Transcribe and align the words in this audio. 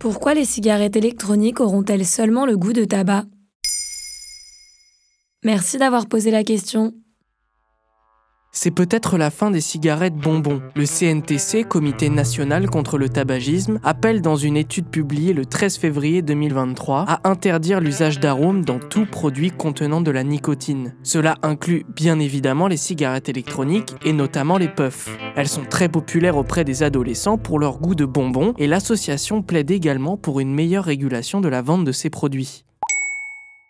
Pourquoi 0.00 0.32
les 0.32 0.46
cigarettes 0.46 0.96
électroniques 0.96 1.60
auront-elles 1.60 2.06
seulement 2.06 2.46
le 2.46 2.56
goût 2.56 2.72
de 2.72 2.86
tabac? 2.86 3.26
Merci 5.44 5.76
d'avoir 5.76 6.06
posé 6.06 6.30
la 6.30 6.42
question. 6.42 6.94
C'est 8.52 8.72
peut-être 8.72 9.16
la 9.16 9.30
fin 9.30 9.52
des 9.52 9.60
cigarettes 9.60 10.16
bonbons. 10.16 10.60
Le 10.74 10.84
CNTC, 10.84 11.62
Comité 11.62 12.10
national 12.10 12.68
contre 12.68 12.98
le 12.98 13.08
tabagisme, 13.08 13.78
appelle 13.84 14.22
dans 14.22 14.34
une 14.34 14.56
étude 14.56 14.88
publiée 14.88 15.32
le 15.32 15.46
13 15.46 15.78
février 15.78 16.20
2023 16.20 17.04
à 17.06 17.28
interdire 17.28 17.80
l'usage 17.80 18.18
d'arômes 18.18 18.64
dans 18.64 18.80
tout 18.80 19.06
produit 19.06 19.52
contenant 19.52 20.00
de 20.00 20.10
la 20.10 20.24
nicotine. 20.24 20.96
Cela 21.04 21.36
inclut 21.42 21.86
bien 21.94 22.18
évidemment 22.18 22.66
les 22.66 22.76
cigarettes 22.76 23.28
électroniques 23.28 23.94
et 24.04 24.12
notamment 24.12 24.58
les 24.58 24.68
puffs. 24.68 25.16
Elles 25.36 25.48
sont 25.48 25.64
très 25.64 25.88
populaires 25.88 26.36
auprès 26.36 26.64
des 26.64 26.82
adolescents 26.82 27.38
pour 27.38 27.60
leur 27.60 27.78
goût 27.78 27.94
de 27.94 28.04
bonbons 28.04 28.54
et 28.58 28.66
l'association 28.66 29.42
plaide 29.42 29.70
également 29.70 30.16
pour 30.16 30.40
une 30.40 30.52
meilleure 30.52 30.84
régulation 30.84 31.40
de 31.40 31.48
la 31.48 31.62
vente 31.62 31.84
de 31.84 31.92
ces 31.92 32.10
produits. 32.10 32.64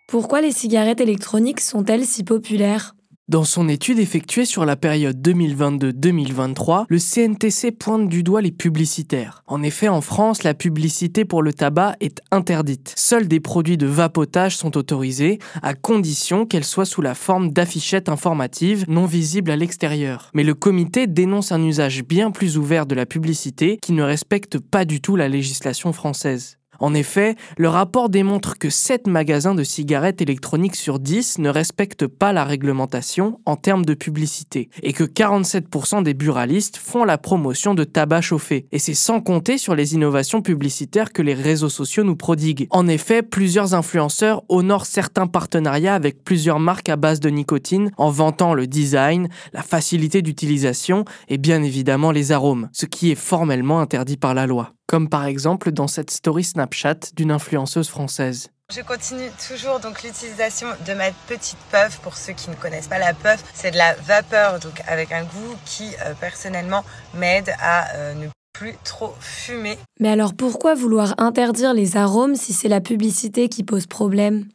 Pourquoi 0.09 0.41
les 0.41 0.53
cigarettes 0.53 1.03
électroniques 1.03 1.61
sont-elles 1.61 2.07
si 2.07 2.25
populaires? 2.25 2.95
Dans 3.31 3.45
son 3.45 3.69
étude 3.69 4.01
effectuée 4.01 4.45
sur 4.45 4.67
la 4.67 4.75
période 4.75 5.17
2022-2023, 5.27 6.87
le 6.89 6.99
CNTC 6.99 7.71
pointe 7.71 8.09
du 8.09 8.25
doigt 8.25 8.43
les 8.43 8.51
publicitaires. 8.51 9.45
En 9.47 9.63
effet, 9.63 9.87
en 9.87 10.01
France, 10.01 10.43
la 10.43 10.53
publicité 10.53 11.25
pour 11.25 11.41
le 11.41 11.53
tabac 11.53 11.95
est 12.01 12.21
interdite. 12.33 12.93
Seuls 12.97 13.29
des 13.29 13.39
produits 13.39 13.77
de 13.77 13.87
vapotage 13.87 14.57
sont 14.57 14.77
autorisés, 14.77 15.39
à 15.63 15.75
condition 15.75 16.45
qu'elles 16.45 16.65
soient 16.65 16.85
sous 16.85 17.03
la 17.03 17.15
forme 17.15 17.51
d'affichettes 17.51 18.09
informatives 18.09 18.85
non 18.89 19.07
visibles 19.07 19.53
à 19.53 19.57
l'extérieur. 19.57 20.31
Mais 20.35 20.43
le 20.43 20.55
comité 20.55 21.07
dénonce 21.07 21.53
un 21.53 21.63
usage 21.63 22.03
bien 22.03 22.33
plus 22.33 22.59
ouvert 22.59 22.85
de 22.85 22.97
la 22.97 23.07
publicité 23.07 23.79
qui 23.81 23.93
ne 23.93 24.03
respecte 24.03 24.59
pas 24.59 24.85
du 24.85 25.01
tout 25.01 25.15
la 25.15 25.29
législation 25.29 25.93
française. 25.93 26.60
En 26.81 26.95
effet, 26.95 27.37
le 27.59 27.69
rapport 27.69 28.09
démontre 28.09 28.59
que 28.59 28.71
7 28.71 29.07
magasins 29.07 29.55
de 29.55 29.63
cigarettes 29.63 30.23
électroniques 30.23 30.77
sur 30.77 30.99
10 30.99 31.39
ne 31.39 31.51
respectent 31.51 32.07
pas 32.07 32.33
la 32.33 32.45
réglementation 32.45 33.39
en 33.45 33.57
termes 33.57 33.85
de 33.85 33.95
publicité 33.95 34.71
et 34.83 34.95
que 34.95 35.05
47% 35.05 36.03
des 36.03 36.15
buralistes 36.15 36.79
font 36.79 37.05
la 37.05 37.19
promotion 37.19 37.75
de 37.75 37.85
tabac 37.85 38.23
chauffé. 38.23 38.67
Et 38.73 38.79
c'est 38.79 38.95
sans 38.95 39.21
compter 39.21 39.59
sur 39.59 39.75
les 39.75 39.95
innovations 39.95 40.41
publicitaires 40.41 41.13
que 41.13 41.23
les 41.23 41.35
réseaux 41.35 41.69
sociaux 41.69 42.03
nous 42.03 42.17
prodiguent. 42.17 42.67
En 42.71 42.89
effet, 42.89 43.23
plusieurs 43.23 43.75
influenceurs 43.75 44.43
honorent 44.49 44.87
certains 44.87 45.27
partenariats 45.27 45.95
avec 45.95 46.25
plusieurs 46.25 46.61
marques 46.61 46.89
à 46.89 46.97
base 46.97 47.21
de 47.21 47.29
nicotine 47.29 47.91
en 47.99 48.11
vantant 48.11 48.55
le 48.55 48.67
design, 48.67 49.29
la 49.53 49.63
facilité 49.63 50.23
d'utilisation 50.23 51.05
et 51.29 51.37
bien 51.37 51.63
évidemment 51.63 52.11
les 52.11 52.33
arômes, 52.33 52.71
ce 52.73 52.87
qui 52.87 53.11
est 53.11 53.17
formellement 53.17 53.81
interdit 53.81 54.17
par 54.17 54.35
la 54.35 54.47
loi 54.47 54.73
comme 54.91 55.09
par 55.09 55.27
exemple 55.27 55.71
dans 55.71 55.87
cette 55.87 56.11
story 56.11 56.43
Snapchat 56.43 57.13
d'une 57.15 57.31
influenceuse 57.31 57.89
française. 57.89 58.49
Je 58.75 58.81
continue 58.81 59.31
toujours 59.49 59.79
donc 59.79 60.03
l'utilisation 60.03 60.67
de 60.85 60.95
ma 60.95 61.13
petite 61.29 61.59
puff. 61.71 62.01
Pour 62.03 62.17
ceux 62.17 62.33
qui 62.33 62.51
ne 62.51 62.57
connaissent 62.57 62.89
pas 62.89 62.99
la 62.99 63.15
puff, 63.15 63.45
c'est 63.55 63.71
de 63.71 63.77
la 63.77 63.95
vapeur 63.95 64.59
donc 64.59 64.83
avec 64.89 65.13
un 65.13 65.23
goût 65.23 65.55
qui 65.65 65.95
euh, 66.05 66.15
personnellement 66.21 66.85
m'aide 67.15 67.55
à 67.61 67.95
euh, 67.95 68.15
ne 68.15 68.27
plus 68.53 68.75
trop 68.83 69.15
fumer. 69.21 69.79
Mais 70.01 70.09
alors 70.09 70.35
pourquoi 70.35 70.75
vouloir 70.75 71.15
interdire 71.19 71.73
les 71.73 71.97
arômes 71.97 72.35
si 72.35 72.53
c'est 72.53 72.67
la 72.67 72.81
publicité 72.81 73.49
qui 73.49 73.63
pose 73.63 73.87
problème? 73.87 74.47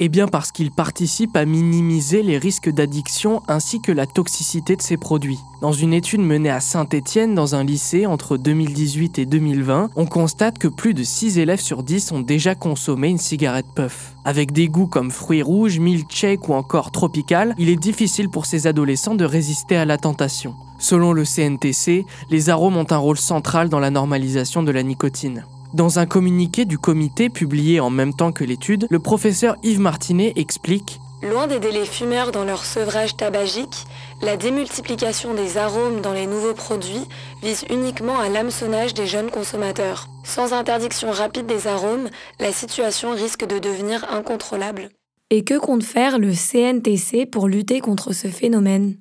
Eh 0.00 0.08
bien 0.08 0.28
parce 0.28 0.52
qu'il 0.52 0.70
participe 0.70 1.36
à 1.36 1.44
minimiser 1.44 2.22
les 2.22 2.38
risques 2.38 2.70
d'addiction 2.70 3.42
ainsi 3.48 3.80
que 3.80 3.90
la 3.90 4.06
toxicité 4.06 4.76
de 4.76 4.82
ces 4.82 4.96
produits. 4.96 5.40
Dans 5.60 5.72
une 5.72 5.92
étude 5.92 6.20
menée 6.20 6.50
à 6.50 6.60
Saint-Étienne 6.60 7.34
dans 7.34 7.56
un 7.56 7.64
lycée 7.64 8.06
entre 8.06 8.36
2018 8.36 9.18
et 9.18 9.26
2020, 9.26 9.90
on 9.96 10.06
constate 10.06 10.58
que 10.58 10.68
plus 10.68 10.94
de 10.94 11.02
6 11.02 11.38
élèves 11.38 11.60
sur 11.60 11.82
10 11.82 12.12
ont 12.12 12.20
déjà 12.20 12.54
consommé 12.54 13.08
une 13.08 13.18
cigarette 13.18 13.66
puff. 13.74 14.14
Avec 14.24 14.52
des 14.52 14.68
goûts 14.68 14.86
comme 14.86 15.10
fruits 15.10 15.42
rouges, 15.42 15.80
milkshake 15.80 16.48
ou 16.48 16.54
encore 16.54 16.92
tropical, 16.92 17.54
il 17.58 17.68
est 17.68 17.76
difficile 17.76 18.28
pour 18.28 18.46
ces 18.46 18.68
adolescents 18.68 19.16
de 19.16 19.24
résister 19.24 19.76
à 19.76 19.84
la 19.84 19.98
tentation. 19.98 20.54
Selon 20.78 21.12
le 21.12 21.24
CNTC, 21.24 22.06
les 22.30 22.50
arômes 22.50 22.76
ont 22.76 22.86
un 22.90 22.98
rôle 22.98 23.18
central 23.18 23.68
dans 23.68 23.80
la 23.80 23.90
normalisation 23.90 24.62
de 24.62 24.70
la 24.70 24.84
nicotine. 24.84 25.44
Dans 25.74 25.98
un 25.98 26.06
communiqué 26.06 26.64
du 26.64 26.78
comité 26.78 27.28
publié 27.28 27.78
en 27.78 27.90
même 27.90 28.14
temps 28.14 28.32
que 28.32 28.42
l'étude, 28.42 28.86
le 28.88 28.98
professeur 28.98 29.56
Yves 29.62 29.80
Martinet 29.80 30.32
explique 30.36 30.98
Loin 31.22 31.46
des 31.46 31.58
délais 31.58 31.84
fumeurs 31.84 32.32
dans 32.32 32.44
leur 32.44 32.64
sevrage 32.64 33.16
tabagique, 33.16 33.84
la 34.22 34.38
démultiplication 34.38 35.34
des 35.34 35.58
arômes 35.58 36.00
dans 36.00 36.14
les 36.14 36.26
nouveaux 36.26 36.54
produits 36.54 37.06
vise 37.42 37.64
uniquement 37.70 38.18
à 38.18 38.30
l'hameçonnage 38.30 38.94
des 38.94 39.06
jeunes 39.06 39.30
consommateurs. 39.30 40.06
Sans 40.24 40.54
interdiction 40.54 41.10
rapide 41.10 41.46
des 41.46 41.66
arômes, 41.66 42.08
la 42.40 42.52
situation 42.52 43.10
risque 43.10 43.46
de 43.46 43.58
devenir 43.58 44.06
incontrôlable. 44.10 44.88
Et 45.30 45.44
que 45.44 45.58
compte 45.58 45.82
faire 45.82 46.18
le 46.18 46.32
CNTC 46.32 47.26
pour 47.26 47.46
lutter 47.46 47.80
contre 47.80 48.14
ce 48.14 48.28
phénomène? 48.28 48.96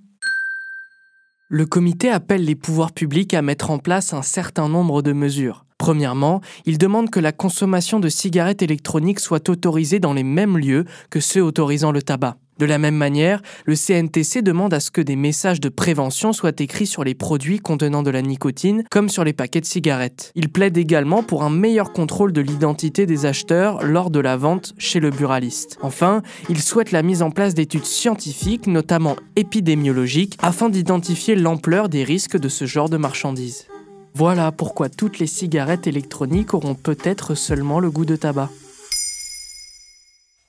Le 1.47 1.65
comité 1.65 2.09
appelle 2.09 2.43
les 2.43 2.55
pouvoirs 2.55 2.91
publics 2.91 3.33
à 3.33 3.41
mettre 3.41 3.71
en 3.71 3.77
place 3.77 4.13
un 4.13 4.23
certain 4.23 4.67
nombre 4.67 5.01
de 5.01 5.13
mesures. 5.13 5.66
Premièrement, 5.87 6.41
il 6.65 6.77
demande 6.77 7.09
que 7.09 7.21
la 7.21 7.31
consommation 7.31 8.01
de 8.01 8.09
cigarettes 8.09 8.61
électroniques 8.61 9.21
soit 9.21 9.47
autorisée 9.47 9.99
dans 9.99 10.11
les 10.11 10.23
mêmes 10.23 10.57
lieux 10.57 10.83
que 11.09 11.21
ceux 11.21 11.41
autorisant 11.41 11.93
le 11.93 12.01
tabac. 12.01 12.35
De 12.59 12.65
la 12.65 12.77
même 12.77 12.97
manière, 12.97 13.41
le 13.63 13.73
CNTC 13.77 14.41
demande 14.41 14.73
à 14.73 14.81
ce 14.81 14.91
que 14.91 14.99
des 14.99 15.15
messages 15.15 15.61
de 15.61 15.69
prévention 15.69 16.33
soient 16.33 16.51
écrits 16.59 16.87
sur 16.87 17.05
les 17.05 17.15
produits 17.15 17.61
contenant 17.61 18.03
de 18.03 18.09
la 18.09 18.21
nicotine, 18.21 18.83
comme 18.91 19.07
sur 19.07 19.23
les 19.23 19.31
paquets 19.31 19.61
de 19.61 19.65
cigarettes. 19.65 20.33
Il 20.35 20.49
plaide 20.49 20.77
également 20.77 21.23
pour 21.23 21.43
un 21.43 21.49
meilleur 21.49 21.93
contrôle 21.93 22.33
de 22.33 22.41
l'identité 22.41 23.05
des 23.05 23.25
acheteurs 23.25 23.81
lors 23.81 24.11
de 24.11 24.19
la 24.19 24.35
vente 24.35 24.73
chez 24.77 24.99
le 24.99 25.09
buraliste. 25.09 25.77
Enfin, 25.81 26.21
il 26.49 26.61
souhaite 26.61 26.91
la 26.91 27.01
mise 27.01 27.21
en 27.21 27.31
place 27.31 27.53
d'études 27.53 27.85
scientifiques, 27.85 28.67
notamment 28.67 29.15
épidémiologiques, 29.37 30.37
afin 30.41 30.67
d'identifier 30.67 31.37
l'ampleur 31.37 31.87
des 31.87 32.03
risques 32.03 32.37
de 32.37 32.49
ce 32.49 32.65
genre 32.65 32.89
de 32.89 32.97
marchandises. 32.97 33.67
Voilà 34.13 34.51
pourquoi 34.51 34.89
toutes 34.89 35.19
les 35.19 35.27
cigarettes 35.27 35.87
électroniques 35.87 36.53
auront 36.53 36.75
peut-être 36.75 37.35
seulement 37.35 37.79
le 37.79 37.91
goût 37.91 38.05
de 38.05 38.15
tabac. 38.15 38.49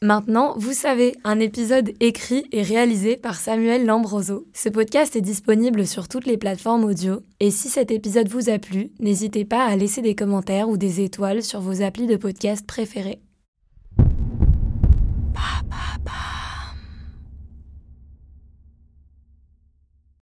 Maintenant, 0.00 0.54
vous 0.56 0.74
savez, 0.74 1.16
un 1.24 1.40
épisode 1.40 1.90
écrit 1.98 2.46
et 2.52 2.62
réalisé 2.62 3.16
par 3.16 3.34
Samuel 3.34 3.84
Lambroso. 3.84 4.46
Ce 4.54 4.68
podcast 4.68 5.16
est 5.16 5.20
disponible 5.20 5.88
sur 5.88 6.06
toutes 6.06 6.26
les 6.26 6.38
plateformes 6.38 6.84
audio. 6.84 7.20
Et 7.40 7.50
si 7.50 7.68
cet 7.68 7.90
épisode 7.90 8.28
vous 8.28 8.48
a 8.48 8.60
plu, 8.60 8.92
n'hésitez 9.00 9.44
pas 9.44 9.64
à 9.64 9.74
laisser 9.74 10.00
des 10.00 10.14
commentaires 10.14 10.68
ou 10.68 10.76
des 10.76 11.00
étoiles 11.00 11.42
sur 11.42 11.60
vos 11.60 11.82
applis 11.82 12.06
de 12.06 12.16
podcast 12.16 12.64
préférés. 12.64 13.18